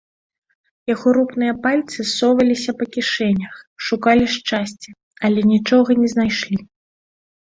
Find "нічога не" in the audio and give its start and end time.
5.53-6.11